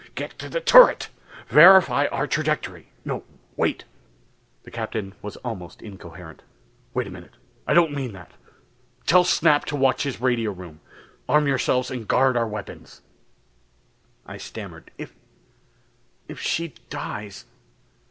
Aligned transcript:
Get 0.15 0.39
to 0.39 0.49
the 0.49 0.59
turret! 0.61 1.09
Verify 1.49 2.07
our 2.07 2.25
trajectory 2.25 2.87
no 3.05 3.23
wait...." 3.55 3.83
The 4.63 4.71
Captain 4.71 5.13
was 5.21 5.35
almost 5.45 5.83
incoherent. 5.83 6.41
"Wait 6.95 7.05
a 7.05 7.11
minute. 7.11 7.35
I 7.67 7.75
don't 7.75 7.93
mean 7.93 8.11
that! 8.13 8.31
Tell 9.05 9.23
Snap 9.23 9.63
to 9.65 9.75
watch 9.75 10.01
his 10.01 10.19
radio 10.19 10.53
room. 10.53 10.79
Arm 11.29 11.45
yourselves 11.47 11.91
and 11.91 12.07
guard 12.07 12.35
our 12.35 12.47
weapons." 12.47 13.03
I 14.25 14.37
stammered, 14.37 14.89
"If... 14.97 15.13
if 16.27 16.39
she 16.39 16.69
dies 16.89 17.45